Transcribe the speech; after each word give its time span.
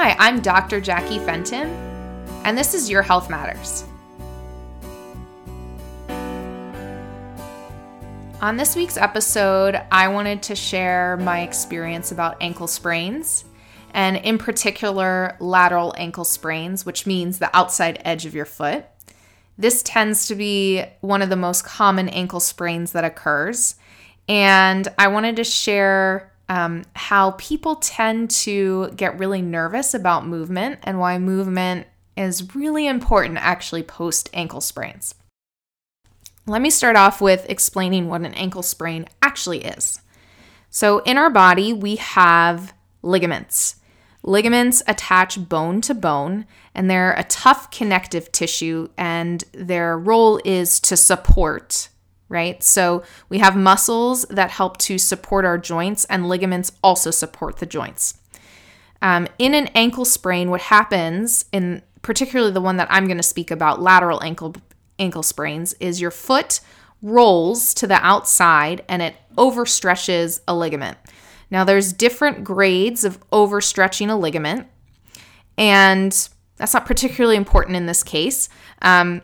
Hi, 0.00 0.14
I'm 0.20 0.40
Dr. 0.40 0.80
Jackie 0.80 1.18
Fenton, 1.18 1.70
and 2.44 2.56
this 2.56 2.72
is 2.72 2.88
Your 2.88 3.02
Health 3.02 3.28
Matters. 3.28 3.82
On 8.40 8.56
this 8.56 8.76
week's 8.76 8.96
episode, 8.96 9.82
I 9.90 10.06
wanted 10.06 10.40
to 10.44 10.54
share 10.54 11.16
my 11.16 11.40
experience 11.40 12.12
about 12.12 12.36
ankle 12.40 12.68
sprains, 12.68 13.44
and 13.92 14.18
in 14.18 14.38
particular, 14.38 15.36
lateral 15.40 15.92
ankle 15.98 16.24
sprains, 16.24 16.86
which 16.86 17.04
means 17.04 17.40
the 17.40 17.50
outside 17.52 18.00
edge 18.04 18.24
of 18.24 18.36
your 18.36 18.46
foot. 18.46 18.84
This 19.58 19.82
tends 19.82 20.28
to 20.28 20.36
be 20.36 20.84
one 21.00 21.22
of 21.22 21.28
the 21.28 21.34
most 21.34 21.64
common 21.64 22.08
ankle 22.08 22.38
sprains 22.38 22.92
that 22.92 23.02
occurs, 23.02 23.74
and 24.28 24.86
I 24.96 25.08
wanted 25.08 25.34
to 25.34 25.44
share 25.44 26.32
um, 26.48 26.84
how 26.94 27.32
people 27.32 27.76
tend 27.76 28.30
to 28.30 28.90
get 28.96 29.18
really 29.18 29.42
nervous 29.42 29.94
about 29.94 30.26
movement 30.26 30.80
and 30.82 30.98
why 30.98 31.18
movement 31.18 31.86
is 32.16 32.54
really 32.54 32.86
important 32.86 33.38
actually 33.38 33.82
post 33.82 34.30
ankle 34.32 34.60
sprains. 34.60 35.14
Let 36.46 36.62
me 36.62 36.70
start 36.70 36.96
off 36.96 37.20
with 37.20 37.48
explaining 37.48 38.08
what 38.08 38.22
an 38.22 38.34
ankle 38.34 38.62
sprain 38.62 39.06
actually 39.22 39.64
is. 39.64 40.00
So, 40.70 40.98
in 41.00 41.18
our 41.18 41.30
body, 41.30 41.72
we 41.72 41.96
have 41.96 42.72
ligaments. 43.02 43.76
Ligaments 44.22 44.82
attach 44.86 45.48
bone 45.48 45.80
to 45.82 45.94
bone, 45.94 46.46
and 46.74 46.90
they're 46.90 47.12
a 47.12 47.24
tough 47.24 47.70
connective 47.70 48.32
tissue, 48.32 48.88
and 48.96 49.44
their 49.52 49.98
role 49.98 50.40
is 50.44 50.80
to 50.80 50.96
support 50.96 51.88
right? 52.28 52.62
So 52.62 53.02
we 53.28 53.38
have 53.38 53.56
muscles 53.56 54.24
that 54.30 54.50
help 54.50 54.76
to 54.78 54.98
support 54.98 55.44
our 55.44 55.58
joints, 55.58 56.04
and 56.06 56.28
ligaments 56.28 56.72
also 56.82 57.10
support 57.10 57.56
the 57.56 57.66
joints. 57.66 58.18
Um, 59.00 59.28
in 59.38 59.54
an 59.54 59.68
ankle 59.74 60.04
sprain, 60.04 60.50
what 60.50 60.62
happens, 60.62 61.44
in 61.52 61.82
particularly 62.02 62.52
the 62.52 62.60
one 62.60 62.76
that 62.76 62.88
I'm 62.90 63.06
going 63.06 63.16
to 63.16 63.22
speak 63.22 63.50
about, 63.50 63.80
lateral 63.80 64.22
ankle 64.22 64.54
ankle 64.98 65.22
sprains, 65.22 65.74
is 65.74 66.00
your 66.00 66.10
foot 66.10 66.60
rolls 67.02 67.72
to 67.74 67.86
the 67.86 68.04
outside 68.04 68.84
and 68.88 69.00
it 69.00 69.14
overstretches 69.36 70.40
a 70.48 70.54
ligament. 70.54 70.98
Now, 71.50 71.64
there's 71.64 71.92
different 71.92 72.44
grades 72.44 73.04
of 73.04 73.18
overstretching 73.30 74.10
a 74.10 74.16
ligament, 74.16 74.66
and 75.56 76.12
that's 76.56 76.74
not 76.74 76.84
particularly 76.84 77.36
important 77.36 77.76
in 77.76 77.86
this 77.86 78.02
case. 78.02 78.48
Um, 78.82 79.22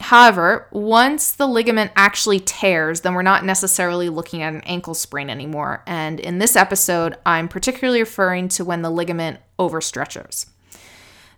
However, 0.00 0.66
once 0.70 1.32
the 1.32 1.46
ligament 1.46 1.92
actually 1.94 2.40
tears, 2.40 3.02
then 3.02 3.14
we're 3.14 3.22
not 3.22 3.44
necessarily 3.44 4.08
looking 4.08 4.42
at 4.42 4.54
an 4.54 4.62
ankle 4.62 4.94
sprain 4.94 5.28
anymore. 5.28 5.82
And 5.86 6.18
in 6.18 6.38
this 6.38 6.56
episode, 6.56 7.16
I'm 7.26 7.48
particularly 7.48 8.00
referring 8.00 8.48
to 8.50 8.64
when 8.64 8.80
the 8.80 8.90
ligament 8.90 9.40
overstretches. 9.58 10.46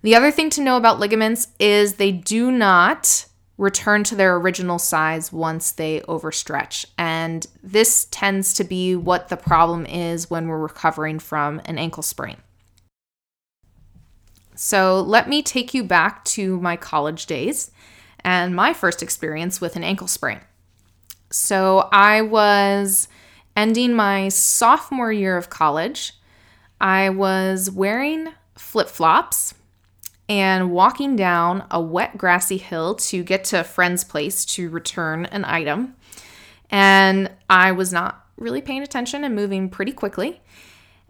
The 0.02 0.14
other 0.14 0.30
thing 0.30 0.48
to 0.50 0.62
know 0.62 0.76
about 0.76 1.00
ligaments 1.00 1.48
is 1.58 1.94
they 1.94 2.12
do 2.12 2.52
not 2.52 3.26
return 3.58 4.04
to 4.04 4.14
their 4.14 4.36
original 4.36 4.78
size 4.78 5.32
once 5.32 5.72
they 5.72 6.00
overstretch. 6.02 6.86
And 6.96 7.46
this 7.62 8.06
tends 8.10 8.54
to 8.54 8.64
be 8.64 8.94
what 8.94 9.28
the 9.28 9.36
problem 9.36 9.86
is 9.86 10.30
when 10.30 10.46
we're 10.46 10.58
recovering 10.58 11.18
from 11.18 11.60
an 11.64 11.78
ankle 11.78 12.02
sprain. 12.02 12.36
So 14.54 15.00
let 15.00 15.28
me 15.28 15.42
take 15.42 15.74
you 15.74 15.82
back 15.82 16.24
to 16.26 16.60
my 16.60 16.76
college 16.76 17.26
days 17.26 17.72
and 18.24 18.54
my 18.54 18.72
first 18.72 19.02
experience 19.02 19.60
with 19.60 19.76
an 19.76 19.84
ankle 19.84 20.06
sprain. 20.06 20.40
So 21.30 21.88
I 21.92 22.22
was 22.22 23.08
ending 23.56 23.94
my 23.94 24.28
sophomore 24.28 25.12
year 25.12 25.36
of 25.36 25.50
college. 25.50 26.14
I 26.80 27.10
was 27.10 27.70
wearing 27.70 28.28
flip 28.56 28.88
flops 28.88 29.54
and 30.28 30.70
walking 30.70 31.16
down 31.16 31.64
a 31.70 31.80
wet, 31.80 32.16
grassy 32.16 32.58
hill 32.58 32.94
to 32.94 33.22
get 33.22 33.44
to 33.44 33.60
a 33.60 33.64
friend's 33.64 34.04
place 34.04 34.44
to 34.44 34.70
return 34.70 35.26
an 35.26 35.44
item. 35.44 35.94
And 36.70 37.30
I 37.50 37.72
was 37.72 37.92
not 37.92 38.26
really 38.36 38.62
paying 38.62 38.82
attention 38.82 39.24
and 39.24 39.34
moving 39.34 39.68
pretty 39.68 39.92
quickly. 39.92 40.40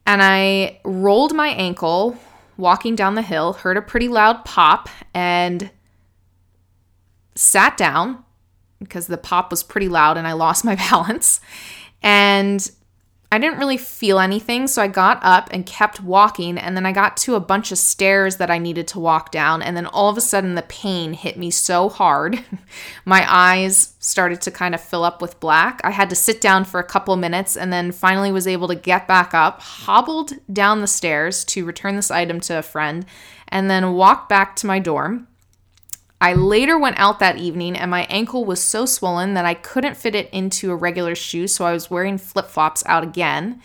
And 0.07 0.23
I 0.23 0.81
rolled 0.85 1.35
my 1.35 1.49
ankle 1.49 2.19
walking 2.57 2.97
down 2.97 3.15
the 3.15 3.23
hill, 3.23 3.53
heard 3.53 3.77
a 3.77 3.83
pretty 3.83 4.09
loud 4.09 4.45
pop, 4.45 4.89
and 5.15 5.71
sat 7.35 7.77
down 7.77 8.25
because 8.79 9.07
the 9.07 9.19
pop 9.19 9.51
was 9.51 9.63
pretty 9.63 9.89
loud 9.89 10.17
and 10.17 10.27
I 10.27 10.33
lost 10.33 10.65
my 10.65 10.75
balance. 10.91 11.41
And 12.03 12.71
I 13.33 13.39
didn't 13.39 13.61
really 13.61 13.79
feel 13.79 14.19
anything, 14.19 14.67
so 14.67 14.83
I 14.83 14.89
got 14.89 15.19
up 15.23 15.49
and 15.53 15.65
kept 15.65 16.03
walking. 16.03 16.59
And 16.59 16.77
then 16.77 16.85
I 16.85 16.93
got 16.93 17.17
to 17.19 17.35
a 17.35 17.41
bunch 17.41 17.73
of 17.73 17.79
stairs 17.79 18.37
that 18.37 18.51
I 18.51 18.59
needed 18.59 18.87
to 18.89 19.01
walk 19.01 19.31
down. 19.31 19.63
And 19.63 19.75
then 19.75 19.87
all 19.87 20.11
of 20.11 20.19
a 20.19 20.21
sudden, 20.21 20.55
the 20.55 20.61
pain 20.61 21.15
hit 21.15 21.39
me 21.39 21.51
so 21.51 21.89
hard. 21.89 22.45
my 23.07 23.25
eyes 23.27 23.95
started 24.01 24.43
to 24.43 24.51
kind 24.51 24.75
of 24.75 24.83
fill 24.83 25.03
up 25.03 25.23
with 25.23 25.41
black. 25.41 25.81
I 25.83 25.93
had 25.93 26.11
to 26.11 26.17
sit 26.17 26.43
down 26.43 26.67
for 26.67 26.79
a 26.79 26.85
couple 26.85 27.17
minutes 27.17 27.57
and 27.57 27.73
then 27.73 27.91
finally 27.91 28.33
was 28.33 28.47
able 28.47 28.69
to 28.69 28.75
get 28.75 29.09
back 29.09 29.33
up, 29.33 29.63
hobbled 29.63 30.35
down 30.53 30.83
the 30.83 30.87
stairs 30.87 31.43
to 31.47 31.65
return 31.65 31.97
this 31.97 32.11
item 32.11 32.39
to 32.41 32.59
a 32.59 32.63
friend, 32.63 33.07
and 33.49 33.71
then 33.71 33.95
walked 33.95 34.29
back 34.29 34.57
to 34.57 34.67
my 34.67 34.79
dorm. 34.79 35.27
I 36.23 36.35
later 36.35 36.79
went 36.79 37.01
out 37.01 37.19
that 37.19 37.39
evening 37.39 37.77
and 37.77 37.91
my 37.91 38.05
ankle 38.05 38.45
was 38.45 38.63
so 38.63 38.87
swollen 38.87 39.35
that 39.35 39.45
I 39.45 39.55
couldn't 39.55 39.97
fit 39.97 40.15
it 40.15 40.31
into 40.31 40.71
a 40.71 40.77
regular 40.77 41.17
shoe, 41.17 41.49
so 41.49 41.65
I 41.65 41.73
was 41.73 41.91
wearing 41.91 42.17
flip 42.17 42.47
flops 42.47 42.85
out 42.87 43.03
again. 43.03 43.61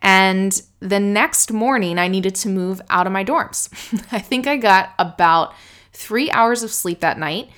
And 0.00 0.62
the 0.78 1.00
next 1.00 1.52
morning, 1.52 1.98
I 1.98 2.06
needed 2.06 2.36
to 2.36 2.48
move 2.48 2.80
out 2.88 3.08
of 3.08 3.12
my 3.12 3.24
dorms. 3.24 3.68
I 4.12 4.20
think 4.20 4.46
I 4.46 4.58
got 4.58 4.90
about 4.96 5.54
three 5.92 6.30
hours 6.30 6.62
of 6.62 6.70
sleep 6.70 7.00
that 7.00 7.18
night. 7.18 7.50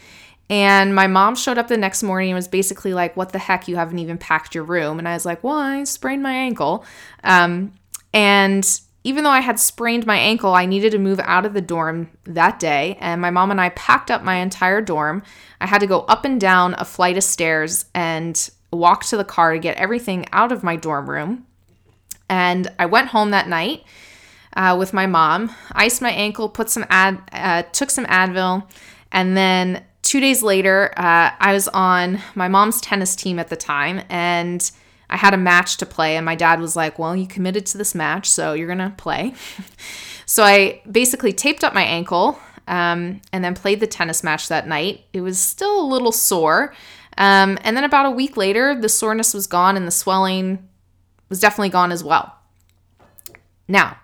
And 0.49 0.95
my 0.95 1.07
mom 1.07 1.35
showed 1.35 1.59
up 1.59 1.69
the 1.69 1.77
next 1.77 2.03
morning 2.03 2.31
and 2.31 2.35
was 2.37 2.49
basically 2.49 2.95
like, 2.95 3.19
What 3.19 3.33
the 3.33 3.39
heck? 3.39 3.69
You 3.69 3.77
haven't 3.77 3.99
even 3.99 4.17
packed 4.17 4.55
your 4.55 4.65
room. 4.65 4.99
And 4.99 5.07
I 5.07 5.13
was 5.13 5.27
like, 5.27 5.45
Well, 5.45 5.59
I 5.59 5.85
sprained 5.85 6.23
my 6.23 6.33
ankle. 6.33 6.87
Um, 7.23 7.75
and 8.15 8.65
even 9.03 9.25
though 9.25 9.31
I 9.31 9.41
had 9.41 9.59
sprained 9.59 10.07
my 10.07 10.17
ankle, 10.17 10.55
I 10.55 10.67
needed 10.67 10.93
to 10.93 10.99
move 10.99 11.21
out 11.21 11.47
of 11.47 11.55
the 11.55 11.61
dorm 11.63 12.11
that 12.25 12.61
day, 12.61 12.99
and 13.01 13.21
my 13.21 13.31
mom 13.31 13.51
and 13.51 13.61
I 13.61 13.71
packed 13.71 14.11
up 14.11 14.23
my 14.23 14.37
entire 14.37 14.81
dorm. 14.81 15.23
I 15.61 15.67
had 15.67 15.81
to 15.81 15.87
go 15.87 16.01
up 16.03 16.25
and 16.25 16.41
down 16.41 16.75
a 16.79 16.85
flight 16.85 17.17
of 17.17 17.25
stairs 17.25 17.87
and 17.95 18.51
walk 18.73 19.05
to 19.07 19.17
the 19.17 19.25
car 19.25 19.53
to 19.53 19.59
get 19.59 19.77
everything 19.79 20.27
out 20.33 20.53
of 20.53 20.63
my 20.63 20.77
dorm 20.77 21.09
room. 21.09 21.47
And 22.29 22.71
I 22.79 22.87
went 22.87 23.09
home 23.09 23.31
that 23.31 23.49
night 23.49 23.85
uh, 24.55 24.77
with 24.79 24.93
my 24.93 25.07
mom, 25.07 25.55
iced 25.73 26.03
my 26.03 26.11
ankle, 26.11 26.49
put 26.49 26.69
some 26.69 26.85
ad, 26.91 27.21
uh, 27.33 27.63
took 27.73 27.91
some 27.91 28.05
Advil, 28.07 28.69
and 29.13 29.37
then 29.37 29.85
two 30.03 30.21
days 30.21 30.43
later, 30.43 30.93
uh, 30.97 31.31
I 31.39 31.53
was 31.53 31.69
on 31.69 32.21
my 32.35 32.49
mom's 32.49 32.81
tennis 32.81 33.17
team 33.17 33.39
at 33.39 33.49
the 33.49 33.57
time, 33.57 34.03
and 34.09 34.71
I 35.11 35.17
had 35.17 35.35
a 35.35 35.37
match 35.37 35.77
to 35.79 35.87
play, 35.87 36.17
and 36.17 36.25
my 36.25 36.37
dad 36.37 36.61
was 36.61 36.77
like, 36.77 36.99
Well, 36.99 37.15
you 37.15 37.27
committed 37.27 37.67
to 37.67 37.79
this 37.79 37.95
match, 37.95 38.31
so 38.31 38.55
you're 38.55 38.69
gonna 38.69 38.95
play. 38.97 39.35
so 40.27 40.43
I 40.45 40.81
basically 40.91 41.33
taped 41.33 41.65
up 41.65 41.75
my 41.75 41.83
ankle 41.83 42.39
um, 42.69 43.21
and 43.33 43.45
then 43.45 43.55
played 43.55 43.81
the 43.81 43.87
tennis 43.87 44.23
match 44.23 44.49
that 44.49 44.69
night. 44.69 45.05
It 45.13 45.21
was 45.21 45.39
still 45.39 45.81
a 45.81 45.87
little 45.87 46.13
sore. 46.13 46.73
Um, 47.19 47.59
and 47.63 47.77
then 47.77 47.85
about 47.85 48.07
a 48.07 48.11
week 48.11 48.37
later, 48.37 48.81
the 48.81 48.89
soreness 48.89 49.35
was 49.35 49.47
gone 49.47 49.77
and 49.77 49.87
the 49.87 49.91
swelling 49.91 50.69
was 51.29 51.41
definitely 51.41 51.71
gone 51.71 51.93
as 51.93 52.05
well. 52.05 52.37
Now, 53.67 53.99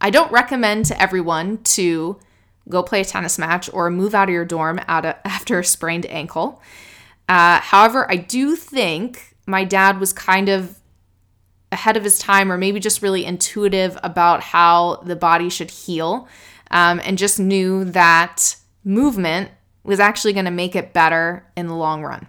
I 0.00 0.10
don't 0.10 0.32
recommend 0.32 0.86
to 0.86 1.00
everyone 1.00 1.58
to 1.58 2.18
go 2.68 2.82
play 2.82 3.02
a 3.02 3.04
tennis 3.04 3.38
match 3.38 3.70
or 3.72 3.90
move 3.90 4.14
out 4.14 4.28
of 4.28 4.32
your 4.32 4.44
dorm 4.44 4.80
out 4.88 5.04
of, 5.04 5.16
after 5.24 5.58
a 5.58 5.64
sprained 5.64 6.06
ankle. 6.06 6.62
Uh, 7.28 7.60
however, 7.60 8.10
I 8.10 8.16
do 8.16 8.56
think 8.56 9.31
my 9.46 9.64
dad 9.64 9.98
was 9.98 10.12
kind 10.12 10.48
of 10.48 10.78
ahead 11.70 11.96
of 11.96 12.04
his 12.04 12.18
time 12.18 12.52
or 12.52 12.58
maybe 12.58 12.78
just 12.78 13.02
really 13.02 13.24
intuitive 13.24 13.98
about 14.02 14.42
how 14.42 14.96
the 15.04 15.16
body 15.16 15.48
should 15.48 15.70
heal 15.70 16.28
um, 16.70 17.00
and 17.04 17.18
just 17.18 17.40
knew 17.40 17.84
that 17.84 18.56
movement 18.84 19.50
was 19.84 19.98
actually 19.98 20.32
going 20.32 20.44
to 20.44 20.50
make 20.50 20.76
it 20.76 20.92
better 20.92 21.44
in 21.56 21.66
the 21.66 21.74
long 21.74 22.02
run. 22.02 22.26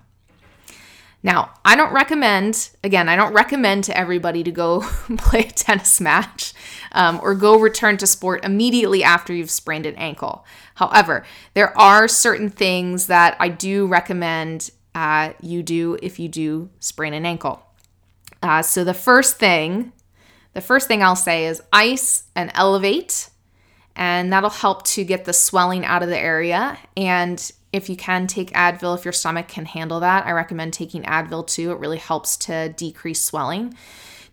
Now, 1.26 1.54
I 1.64 1.78
don't 1.78 1.94
recommend, 1.94 2.70
again, 2.84 3.08
I 3.08 3.16
don't 3.16 3.34
recommend 3.34 3.86
to 3.86 3.98
everybody 3.98 4.44
to 4.44 4.52
go 4.52 4.82
play 5.18 5.40
a 5.40 5.52
tennis 5.52 6.02
match 6.02 6.54
um, 6.92 7.20
or 7.24 7.34
go 7.34 7.58
return 7.58 7.96
to 7.98 8.08
sport 8.08 8.44
immediately 8.44 9.04
after 9.04 9.34
you've 9.34 9.52
sprained 9.52 9.86
an 9.86 9.96
ankle. 9.96 10.46
However, 10.76 11.26
there 11.54 11.78
are 11.78 12.10
certain 12.10 12.50
things 12.50 13.08
that 13.08 13.38
I 13.40 13.48
do 13.48 13.88
recommend 13.88 14.72
uh, 14.96 15.34
you 15.42 15.64
do 15.64 15.98
if 16.02 16.20
you 16.20 16.28
do 16.28 16.70
sprain 16.80 17.14
an 17.14 17.26
ankle. 17.26 17.64
Uh, 18.42 18.62
so 18.62 18.84
the 18.84 18.94
first 18.94 19.38
thing, 19.38 19.94
the 20.54 20.62
first 20.62 20.88
thing 20.88 21.02
I'll 21.02 21.16
say 21.16 21.46
is 21.46 21.62
ice 21.72 22.24
and 22.36 22.52
elevate, 22.54 23.30
and 23.96 24.34
that'll 24.34 24.50
help 24.50 24.84
to 24.88 25.04
get 25.04 25.26
the 25.26 25.34
swelling 25.34 25.86
out 25.86 26.04
of 26.04 26.10
the 26.10 26.18
area. 26.18 26.78
And 26.98 27.52
if 27.72 27.90
you 27.90 27.96
can 27.96 28.28
take 28.28 28.52
Advil, 28.52 28.98
if 28.98 29.06
your 29.06 29.14
stomach 29.14 29.48
can 29.48 29.66
handle 29.66 30.00
that, 30.02 30.26
I 30.26 30.32
recommend 30.32 30.74
taking 30.74 31.04
Advil 31.04 31.48
too. 31.48 31.72
It 31.72 31.80
really 31.80 31.98
helps 31.98 32.38
to 32.38 32.70
decrease 32.70 33.22
swelling. 33.22 33.76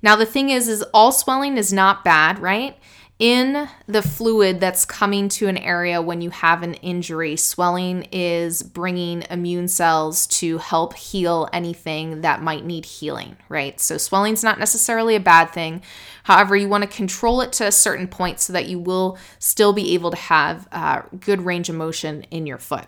Now 0.02 0.16
the 0.16 0.26
thing 0.26 0.50
is, 0.50 0.68
is 0.68 0.82
all 0.94 1.12
swelling 1.12 1.56
is 1.56 1.72
not 1.72 2.04
bad, 2.04 2.38
right? 2.38 2.76
In 3.20 3.68
the 3.86 4.00
fluid 4.00 4.60
that's 4.60 4.86
coming 4.86 5.28
to 5.28 5.46
an 5.46 5.58
area 5.58 6.00
when 6.00 6.22
you 6.22 6.30
have 6.30 6.62
an 6.62 6.72
injury, 6.74 7.36
swelling 7.36 8.08
is 8.10 8.62
bringing 8.62 9.24
immune 9.28 9.68
cells 9.68 10.26
to 10.26 10.56
help 10.56 10.94
heal 10.94 11.46
anything 11.52 12.22
that 12.22 12.42
might 12.42 12.64
need 12.64 12.86
healing, 12.86 13.36
right? 13.50 13.78
So, 13.78 13.98
swelling's 13.98 14.42
not 14.42 14.58
necessarily 14.58 15.14
a 15.14 15.20
bad 15.20 15.50
thing. 15.50 15.82
However, 16.24 16.56
you 16.56 16.68
want 16.68 16.82
to 16.82 16.88
control 16.88 17.42
it 17.42 17.52
to 17.54 17.66
a 17.66 17.72
certain 17.72 18.08
point 18.08 18.40
so 18.40 18.54
that 18.54 18.68
you 18.68 18.78
will 18.78 19.18
still 19.38 19.74
be 19.74 19.92
able 19.94 20.10
to 20.10 20.16
have 20.16 20.66
uh, 20.72 21.02
good 21.20 21.42
range 21.42 21.68
of 21.68 21.76
motion 21.76 22.22
in 22.30 22.46
your 22.46 22.58
foot. 22.58 22.86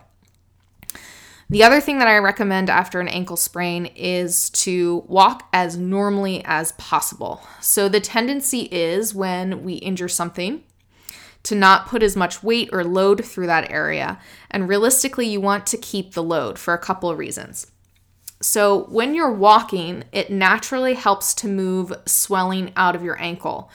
The 1.53 1.65
other 1.65 1.83
thing 1.83 1.99
that 1.99 2.09
I 2.09 2.17
recommend 2.17 2.71
after 2.71 2.99
an 2.99 3.09
ankle 3.09 3.37
sprain 3.37 3.85
is 3.85 4.49
to 4.51 5.05
walk 5.07 5.51
as 5.53 5.77
normally 5.77 6.43
as 6.47 6.73
possible. 6.73 7.47
So, 7.61 7.91
the 7.91 8.01
tendency 8.01 8.71
is 8.73 9.15
when 9.15 9.63
we 9.63 9.75
injure 9.75 10.09
something 10.09 10.63
to 11.43 11.55
not 11.55 11.89
put 11.89 12.03
as 12.03 12.17
much 12.17 12.43
weight 12.43 12.71
or 12.73 12.83
load 12.85 13.23
through 13.23 13.49
that 13.49 13.71
area. 13.71 14.19
And 14.51 14.67
realistically, 14.67 15.27
you 15.27 15.43
want 15.43 15.67
to 15.67 15.77
keep 15.77 16.15
the 16.15 16.23
load 16.23 16.59
for 16.59 16.73
a 16.73 16.79
couple 16.79 17.11
of 17.11 17.19
reasons. 17.19 17.71
So, 18.41 18.85
when 18.85 19.15
you're 19.15 19.31
walking, 19.31 20.05
it 20.11 20.31
naturally 20.31 20.95
helps 20.95 21.35
to 21.35 21.49
move 21.49 21.93
swelling 22.07 22.73
out 22.77 22.97
of 22.97 23.05
your 23.05 23.21
ankle. 23.21 23.71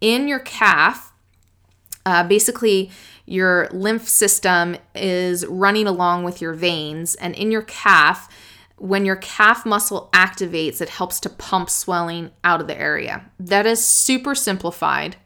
In 0.00 0.28
your 0.28 0.40
calf, 0.40 1.12
uh, 2.06 2.26
basically, 2.26 2.90
your 3.28 3.68
lymph 3.72 4.08
system 4.08 4.76
is 4.94 5.46
running 5.46 5.86
along 5.86 6.24
with 6.24 6.40
your 6.40 6.54
veins, 6.54 7.14
and 7.16 7.34
in 7.34 7.50
your 7.50 7.62
calf, 7.62 8.28
when 8.76 9.04
your 9.04 9.16
calf 9.16 9.66
muscle 9.66 10.08
activates, 10.12 10.80
it 10.80 10.88
helps 10.88 11.20
to 11.20 11.28
pump 11.28 11.68
swelling 11.68 12.30
out 12.44 12.60
of 12.60 12.68
the 12.68 12.78
area. 12.78 13.28
That 13.38 13.66
is 13.66 13.84
super 13.84 14.34
simplified, 14.34 15.16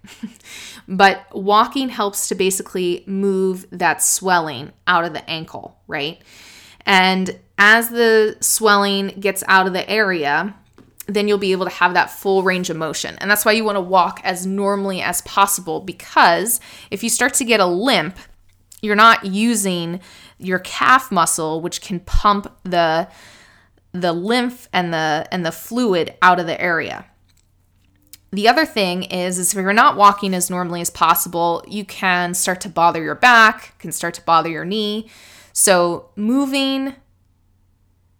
but 0.88 1.26
walking 1.32 1.90
helps 1.90 2.28
to 2.28 2.34
basically 2.34 3.04
move 3.06 3.66
that 3.70 4.02
swelling 4.02 4.72
out 4.86 5.04
of 5.04 5.12
the 5.12 5.28
ankle, 5.30 5.78
right? 5.86 6.20
And 6.84 7.38
as 7.58 7.90
the 7.90 8.36
swelling 8.40 9.08
gets 9.20 9.44
out 9.46 9.66
of 9.66 9.72
the 9.72 9.88
area, 9.88 10.56
then 11.06 11.26
you'll 11.26 11.38
be 11.38 11.52
able 11.52 11.66
to 11.66 11.72
have 11.72 11.94
that 11.94 12.10
full 12.10 12.42
range 12.42 12.70
of 12.70 12.76
motion. 12.76 13.16
And 13.18 13.30
that's 13.30 13.44
why 13.44 13.52
you 13.52 13.64
want 13.64 13.76
to 13.76 13.80
walk 13.80 14.20
as 14.24 14.46
normally 14.46 15.02
as 15.02 15.20
possible 15.22 15.80
because 15.80 16.60
if 16.90 17.02
you 17.02 17.10
start 17.10 17.34
to 17.34 17.44
get 17.44 17.60
a 17.60 17.66
limp, 17.66 18.18
you're 18.82 18.96
not 18.96 19.24
using 19.24 20.00
your 20.38 20.58
calf 20.58 21.12
muscle 21.12 21.60
which 21.60 21.80
can 21.80 22.00
pump 22.00 22.52
the 22.64 23.08
the 23.92 24.12
lymph 24.12 24.68
and 24.72 24.92
the 24.92 25.26
and 25.30 25.44
the 25.44 25.52
fluid 25.52 26.14
out 26.22 26.40
of 26.40 26.46
the 26.46 26.60
area. 26.60 27.04
The 28.32 28.48
other 28.48 28.64
thing 28.64 29.02
is, 29.02 29.38
is 29.38 29.52
if 29.52 29.60
you're 29.60 29.74
not 29.74 29.96
walking 29.96 30.32
as 30.32 30.48
normally 30.48 30.80
as 30.80 30.88
possible, 30.88 31.62
you 31.68 31.84
can 31.84 32.32
start 32.32 32.62
to 32.62 32.70
bother 32.70 33.02
your 33.02 33.14
back, 33.14 33.78
can 33.78 33.92
start 33.92 34.14
to 34.14 34.22
bother 34.22 34.48
your 34.48 34.64
knee. 34.64 35.10
So 35.52 36.08
moving 36.16 36.94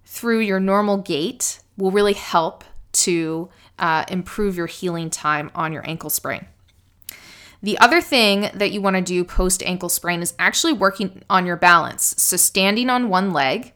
through 0.05 0.41
your 0.41 0.61
normal 0.61 0.99
gait 0.99 1.61
will 1.79 1.91
really 1.91 2.13
help 2.13 2.63
to 2.93 3.49
uh, 3.79 4.05
improve 4.09 4.57
your 4.57 4.67
healing 4.67 5.11
time 5.11 5.51
on 5.55 5.73
your 5.73 5.89
ankle 5.89 6.11
sprain. 6.11 6.47
The 7.63 7.79
other 7.79 8.01
thing 8.01 8.51
that 8.55 8.73
you 8.73 8.81
want 8.81 8.97
to 8.97 9.03
do 9.03 9.25
post 9.25 9.63
ankle 9.63 9.89
sprain 9.89 10.21
is 10.21 10.35
actually 10.39 10.73
working 10.73 11.23
on 11.31 11.47
your 11.47 11.57
balance. 11.57 12.15
So, 12.19 12.37
standing 12.37 12.91
on 12.91 13.09
one 13.09 13.33
leg. 13.33 13.73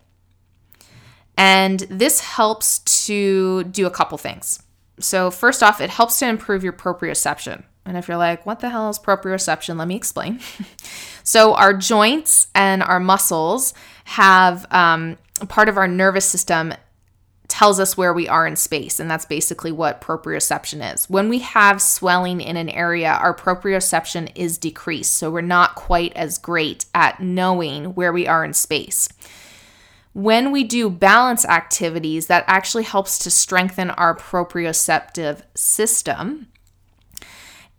And 1.38 1.80
this 1.90 2.20
helps 2.20 2.78
to 3.06 3.64
do 3.64 3.86
a 3.86 3.90
couple 3.90 4.18
things. 4.18 4.62
So, 4.98 5.30
first 5.30 5.62
off, 5.62 5.80
it 5.80 5.90
helps 5.90 6.18
to 6.18 6.28
improve 6.28 6.64
your 6.64 6.72
proprioception. 6.72 7.62
And 7.84 7.96
if 7.96 8.08
you're 8.08 8.16
like, 8.16 8.44
what 8.44 8.58
the 8.58 8.70
hell 8.70 8.90
is 8.90 8.98
proprioception? 8.98 9.78
Let 9.78 9.86
me 9.86 9.94
explain. 9.94 10.40
so, 11.22 11.54
our 11.54 11.72
joints 11.72 12.48
and 12.54 12.82
our 12.82 12.98
muscles 12.98 13.72
have 14.04 14.66
um, 14.72 15.16
part 15.48 15.68
of 15.68 15.76
our 15.76 15.86
nervous 15.86 16.24
system 16.24 16.74
tells 17.48 17.78
us 17.78 17.96
where 17.96 18.12
we 18.12 18.28
are 18.28 18.46
in 18.46 18.56
space. 18.56 18.98
And 18.98 19.10
that's 19.10 19.24
basically 19.24 19.72
what 19.72 20.00
proprioception 20.00 20.94
is. 20.94 21.08
When 21.08 21.28
we 21.28 21.40
have 21.40 21.80
swelling 21.80 22.40
in 22.40 22.56
an 22.56 22.68
area, 22.68 23.10
our 23.10 23.34
proprioception 23.34 24.32
is 24.34 24.58
decreased. 24.58 25.14
So 25.14 25.30
we're 25.30 25.40
not 25.42 25.74
quite 25.74 26.12
as 26.16 26.38
great 26.38 26.86
at 26.94 27.20
knowing 27.20 27.94
where 27.94 28.12
we 28.12 28.26
are 28.26 28.44
in 28.44 28.52
space. 28.52 29.08
When 30.12 30.50
we 30.50 30.64
do 30.64 30.88
balance 30.88 31.44
activities, 31.44 32.26
that 32.28 32.44
actually 32.46 32.84
helps 32.84 33.18
to 33.18 33.30
strengthen 33.30 33.90
our 33.90 34.16
proprioceptive 34.16 35.42
system 35.54 36.48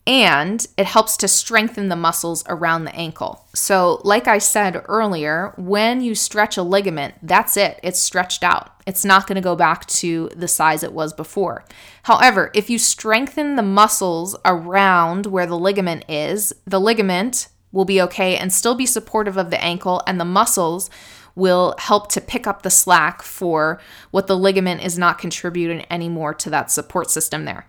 and 0.08 0.66
it 0.78 0.86
helps 0.86 1.18
to 1.18 1.28
strengthen 1.28 1.90
the 1.90 1.96
muscles 1.98 2.44
around 2.48 2.86
the 2.86 2.96
ankle. 2.96 3.46
So, 3.54 4.00
like 4.06 4.25
I 4.25 4.38
said 4.38 4.81
earlier, 4.88 5.54
when 5.58 6.00
you 6.00 6.16
stretch 6.16 6.56
a 6.56 6.64
ligament, 6.64 7.16
that's 7.22 7.58
it, 7.58 7.78
it's 7.84 8.00
stretched 8.00 8.42
out. 8.42 8.77
It's 8.88 9.04
not 9.04 9.28
going 9.28 9.36
to 9.36 9.42
go 9.42 9.56
back 9.56 9.86
to 9.88 10.30
the 10.34 10.48
size 10.48 10.81
it 10.81 10.94
was 10.94 11.12
before. 11.12 11.66
However, 12.04 12.50
if 12.56 12.69
you 12.69 12.80
strengthen 12.80 13.57
the 13.57 13.62
muscles 13.62 14.34
around 14.45 15.25
where 15.25 15.45
the 15.45 15.60
ligament 15.60 16.06
is, 16.10 16.54
the 16.66 16.80
ligament 16.80 17.50
will 17.74 17.84
be 17.84 18.01
okay 18.01 18.38
and 18.38 18.51
still 18.51 18.75
be 18.75 18.86
supportive 18.86 19.36
of 19.36 19.50
the 19.50 19.62
ankle, 19.62 20.01
and 20.07 20.19
the 20.19 20.25
muscles 20.25 20.89
will 21.36 21.75
help 21.78 22.10
to 22.13 22.22
pick 22.22 22.48
up 22.48 22.62
the 22.62 22.69
slack 22.69 23.22
for 23.22 23.80
what 24.12 24.28
the 24.28 24.38
ligament 24.38 24.81
is 24.81 24.98
not 24.98 25.19
contributing 25.19 25.86
anymore 25.92 26.33
to 26.33 26.50
that 26.50 26.72
support 26.72 27.12
system 27.12 27.44
there. 27.44 27.68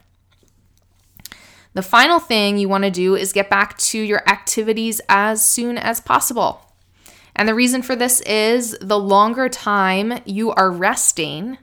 The 1.75 1.83
final 1.83 2.21
thing 2.21 2.59
you 2.59 2.69
want 2.69 2.85
to 2.85 2.91
do 2.91 3.17
is 3.17 3.33
get 3.33 3.51
back 3.51 3.77
to 3.79 3.99
your 3.99 4.23
activities 4.29 5.01
as 5.09 5.45
soon 5.45 5.77
as 5.77 6.01
possible. 6.01 6.63
And 7.39 7.49
the 7.49 7.55
reason 7.55 7.83
for 7.83 7.95
this 7.95 8.21
is 8.23 8.77
the 8.81 8.99
longer 8.99 9.49
time 9.49 10.21
you 10.27 10.51
are 10.51 10.73
resting, 10.73 11.57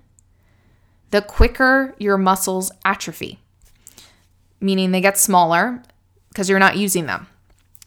the 1.12 1.22
quicker 1.22 1.94
your 2.00 2.18
muscles 2.18 2.72
atrophy, 2.86 3.40
meaning 4.62 4.92
they 4.92 5.02
get 5.02 5.18
smaller 5.18 5.84
because 6.30 6.50
you're 6.50 6.60
not 6.60 6.78
using 6.78 7.08
them. 7.08 7.28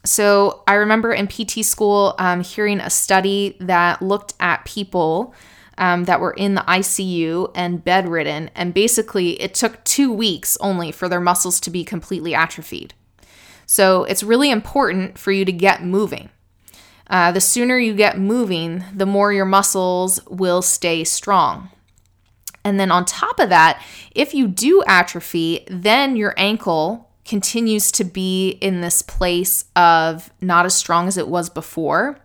So 0.04 0.62
I 0.68 0.74
remember 0.74 1.12
in 1.12 1.28
PT 1.28 1.64
school 1.64 2.14
um, 2.18 2.42
hearing 2.42 2.78
a 2.78 2.90
study 2.90 3.56
that 3.60 4.02
looked 4.02 4.34
at 4.38 4.66
people 4.66 5.34
um, 5.78 6.04
that 6.04 6.20
were 6.20 6.32
in 6.32 6.54
the 6.54 6.62
ICU 6.62 7.50
and 7.54 7.82
bedridden. 7.82 8.50
And 8.54 8.74
basically, 8.74 9.40
it 9.40 9.54
took 9.54 9.82
two 9.84 10.12
weeks 10.12 10.58
only 10.60 10.92
for 10.92 11.08
their 11.08 11.20
muscles 11.20 11.58
to 11.60 11.70
be 11.70 11.84
completely 11.84 12.34
atrophied. 12.34 12.94
So 13.64 14.04
it's 14.04 14.22
really 14.22 14.50
important 14.50 15.18
for 15.18 15.32
you 15.32 15.44
to 15.44 15.52
get 15.52 15.84
moving. 15.84 16.30
Uh, 17.10 17.32
the 17.32 17.40
sooner 17.40 17.78
you 17.78 17.94
get 17.94 18.18
moving, 18.18 18.84
the 18.94 19.06
more 19.06 19.32
your 19.32 19.46
muscles 19.46 20.20
will 20.26 20.62
stay 20.62 21.04
strong. 21.04 21.70
And 22.64 22.78
then 22.78 22.90
on 22.90 23.04
top 23.04 23.40
of 23.40 23.48
that, 23.48 23.82
if 24.14 24.34
you 24.34 24.46
do 24.46 24.82
atrophy, 24.86 25.64
then 25.68 26.16
your 26.16 26.34
ankle 26.36 27.08
continues 27.24 27.92
to 27.92 28.04
be 28.04 28.50
in 28.50 28.80
this 28.80 29.02
place 29.02 29.64
of 29.76 30.30
not 30.40 30.66
as 30.66 30.74
strong 30.74 31.08
as 31.08 31.16
it 31.16 31.28
was 31.28 31.48
before 31.48 32.18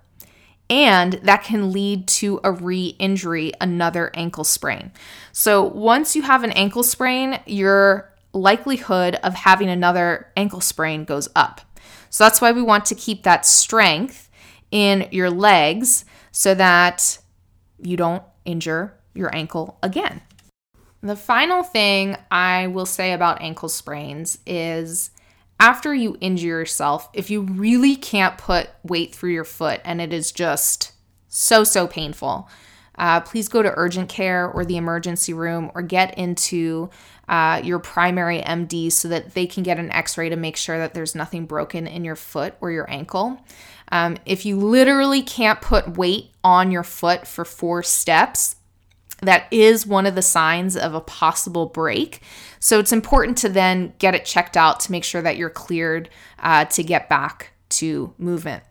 and 0.69 1.13
that 1.23 1.43
can 1.43 1.71
lead 1.71 2.07
to 2.07 2.39
a 2.43 2.51
re 2.51 2.95
injury, 2.99 3.51
another 3.59 4.11
ankle 4.13 4.43
sprain. 4.43 4.91
So, 5.31 5.61
once 5.61 6.15
you 6.15 6.23
have 6.23 6.43
an 6.43 6.51
ankle 6.51 6.83
sprain, 6.83 7.39
your 7.45 8.11
likelihood 8.33 9.15
of 9.23 9.35
having 9.35 9.69
another 9.69 10.31
ankle 10.35 10.61
sprain 10.61 11.03
goes 11.05 11.29
up. 11.35 11.61
So, 12.09 12.23
that's 12.23 12.41
why 12.41 12.51
we 12.51 12.61
want 12.61 12.85
to 12.85 12.95
keep 12.95 13.23
that 13.23 13.45
strength 13.45 14.29
in 14.73 15.07
your 15.11 15.29
legs 15.29 16.03
so 16.31 16.55
that 16.55 17.19
you 17.79 17.95
don't 17.95 18.23
injure 18.43 18.97
your 19.13 19.33
ankle 19.33 19.77
again. 19.83 20.19
The 21.03 21.15
final 21.15 21.61
thing 21.61 22.17
I 22.31 22.67
will 22.67 22.87
say 22.87 23.13
about 23.13 23.41
ankle 23.41 23.69
sprains 23.69 24.39
is 24.47 25.11
after 25.59 25.93
you 25.93 26.17
injure 26.19 26.47
yourself, 26.47 27.07
if 27.13 27.29
you 27.29 27.41
really 27.41 27.95
can't 27.95 28.37
put 28.37 28.69
weight 28.83 29.13
through 29.13 29.33
your 29.33 29.43
foot 29.43 29.79
and 29.85 30.01
it 30.01 30.11
is 30.11 30.31
just 30.31 30.93
so, 31.27 31.63
so 31.63 31.85
painful, 31.85 32.49
uh, 32.95 33.21
please 33.21 33.47
go 33.47 33.61
to 33.61 33.73
urgent 33.75 34.09
care 34.09 34.49
or 34.49 34.65
the 34.65 34.77
emergency 34.77 35.33
room 35.33 35.71
or 35.75 35.83
get 35.83 36.17
into 36.17 36.89
uh, 37.27 37.61
your 37.63 37.79
primary 37.79 38.41
MD 38.41 38.91
so 38.91 39.07
that 39.07 39.35
they 39.35 39.45
can 39.45 39.61
get 39.61 39.77
an 39.77 39.91
x 39.91 40.17
ray 40.17 40.29
to 40.29 40.35
make 40.35 40.57
sure 40.57 40.79
that 40.79 40.93
there's 40.95 41.15
nothing 41.15 41.45
broken 41.45 41.85
in 41.85 42.03
your 42.03 42.15
foot 42.15 42.55
or 42.59 42.71
your 42.71 42.89
ankle. 42.89 43.39
Um, 43.93 44.17
if 44.25 44.43
you 44.43 44.57
literally 44.57 45.21
can't 45.21 45.61
put 45.61 45.99
weight 45.99 46.31
on 46.43 46.71
your 46.71 46.81
foot 46.81 47.27
for 47.27 47.45
four 47.45 47.83
steps, 47.83 48.55
that 49.21 49.45
is 49.51 49.85
one 49.85 50.07
of 50.07 50.15
the 50.15 50.23
signs 50.23 50.75
of 50.75 50.95
a 50.95 50.99
possible 50.99 51.67
break. 51.67 52.23
So 52.59 52.79
it's 52.79 52.91
important 52.91 53.37
to 53.37 53.49
then 53.49 53.93
get 53.99 54.15
it 54.15 54.25
checked 54.25 54.57
out 54.57 54.79
to 54.81 54.91
make 54.91 55.03
sure 55.03 55.21
that 55.21 55.37
you're 55.37 55.51
cleared 55.51 56.09
uh, 56.39 56.65
to 56.65 56.81
get 56.81 57.07
back 57.07 57.53
to 57.69 58.15
movement. 58.17 58.63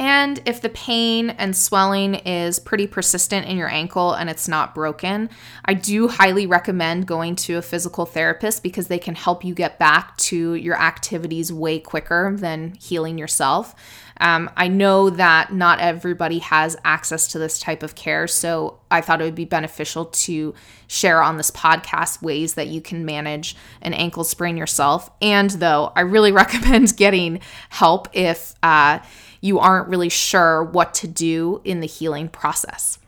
And 0.00 0.40
if 0.46 0.62
the 0.62 0.70
pain 0.70 1.28
and 1.28 1.54
swelling 1.54 2.14
is 2.14 2.58
pretty 2.58 2.86
persistent 2.86 3.46
in 3.46 3.58
your 3.58 3.68
ankle 3.68 4.14
and 4.14 4.30
it's 4.30 4.48
not 4.48 4.74
broken, 4.74 5.28
I 5.66 5.74
do 5.74 6.08
highly 6.08 6.46
recommend 6.46 7.06
going 7.06 7.36
to 7.36 7.58
a 7.58 7.62
physical 7.62 8.06
therapist 8.06 8.62
because 8.62 8.88
they 8.88 8.98
can 8.98 9.14
help 9.14 9.44
you 9.44 9.54
get 9.54 9.78
back 9.78 10.16
to 10.16 10.54
your 10.54 10.80
activities 10.80 11.52
way 11.52 11.80
quicker 11.80 12.34
than 12.34 12.76
healing 12.80 13.18
yourself. 13.18 13.74
Um, 14.22 14.50
I 14.56 14.68
know 14.68 15.10
that 15.10 15.52
not 15.52 15.80
everybody 15.80 16.38
has 16.40 16.78
access 16.82 17.28
to 17.28 17.38
this 17.38 17.58
type 17.58 17.82
of 17.82 17.94
care, 17.94 18.26
so 18.26 18.78
I 18.90 19.02
thought 19.02 19.20
it 19.20 19.24
would 19.24 19.34
be 19.34 19.44
beneficial 19.44 20.06
to 20.06 20.54
share 20.88 21.22
on 21.22 21.36
this 21.36 21.50
podcast 21.50 22.22
ways 22.22 22.54
that 22.54 22.68
you 22.68 22.80
can 22.80 23.04
manage 23.04 23.54
an 23.82 23.92
ankle 23.92 24.24
sprain 24.24 24.56
yourself. 24.56 25.10
And 25.20 25.50
though 25.50 25.92
I 25.94 26.02
really 26.02 26.32
recommend 26.42 26.96
getting 26.96 27.40
help 27.68 28.08
if 28.14 28.54
uh, 28.62 29.00
you 29.40 29.58
aren't 29.58 29.88
really 29.88 30.08
sure 30.08 30.62
what 30.62 30.94
to 30.94 31.08
do 31.08 31.60
in 31.64 31.80
the 31.80 31.86
healing 31.86 32.28
process. 32.28 32.98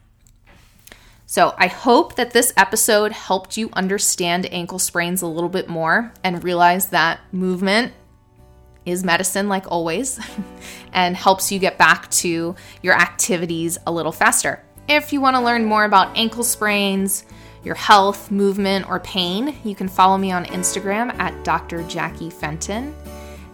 So, 1.26 1.54
I 1.56 1.66
hope 1.66 2.16
that 2.16 2.32
this 2.32 2.52
episode 2.58 3.12
helped 3.12 3.56
you 3.56 3.70
understand 3.72 4.44
ankle 4.52 4.78
sprains 4.78 5.22
a 5.22 5.26
little 5.26 5.48
bit 5.48 5.66
more 5.66 6.12
and 6.22 6.44
realize 6.44 6.88
that 6.88 7.20
movement 7.32 7.94
is 8.84 9.04
medicine, 9.04 9.48
like 9.48 9.70
always, 9.70 10.20
and 10.92 11.16
helps 11.16 11.50
you 11.50 11.58
get 11.58 11.78
back 11.78 12.10
to 12.10 12.54
your 12.82 12.94
activities 12.94 13.78
a 13.86 13.92
little 13.92 14.12
faster. 14.12 14.62
If 14.88 15.12
you 15.12 15.20
want 15.20 15.36
to 15.36 15.42
learn 15.42 15.64
more 15.64 15.84
about 15.84 16.16
ankle 16.18 16.44
sprains, 16.44 17.24
your 17.64 17.76
health, 17.76 18.30
movement, 18.30 18.88
or 18.88 19.00
pain, 19.00 19.56
you 19.64 19.74
can 19.74 19.88
follow 19.88 20.18
me 20.18 20.32
on 20.32 20.44
Instagram 20.46 21.16
at 21.18 21.44
Dr. 21.44 21.82
Jackie 21.84 22.30
Fenton. 22.30 22.94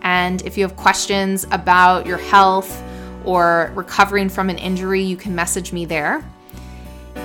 And 0.08 0.40
if 0.46 0.56
you 0.56 0.64
have 0.64 0.74
questions 0.74 1.46
about 1.50 2.06
your 2.06 2.16
health 2.16 2.82
or 3.26 3.70
recovering 3.74 4.30
from 4.30 4.48
an 4.48 4.56
injury, 4.56 5.02
you 5.02 5.18
can 5.18 5.34
message 5.34 5.70
me 5.70 5.84
there. 5.84 6.24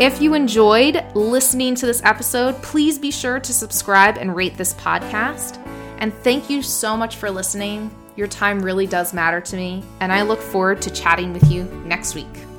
If 0.01 0.21
you 0.21 0.33
enjoyed 0.33 1.01
listening 1.15 1.75
to 1.75 1.85
this 1.85 2.03
episode, 2.03 2.61
please 2.61 2.99
be 2.99 3.09
sure 3.09 3.39
to 3.39 3.53
subscribe 3.53 4.17
and 4.17 4.35
rate 4.35 4.57
this 4.57 4.73
podcast. 4.73 5.65
And 5.99 6.13
thank 6.13 6.49
you 6.49 6.61
so 6.61 6.97
much 6.97 7.15
for 7.15 7.31
listening. 7.31 7.89
Your 8.17 8.27
time 8.27 8.61
really 8.61 8.85
does 8.85 9.13
matter 9.13 9.39
to 9.39 9.55
me, 9.55 9.81
and 10.01 10.11
I 10.11 10.23
look 10.23 10.41
forward 10.41 10.81
to 10.81 10.89
chatting 10.91 11.31
with 11.31 11.49
you 11.49 11.63
next 11.85 12.15
week. 12.15 12.52